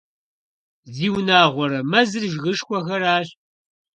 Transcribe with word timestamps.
Зиунагъуэрэ, 0.95 1.79
мэзыр 1.91 2.23
жыгышхуэхэращ! 2.31 3.29